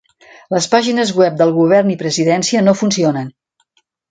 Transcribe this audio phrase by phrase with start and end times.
[0.55, 3.31] Les pàgines web del govern i presidència no funcionen.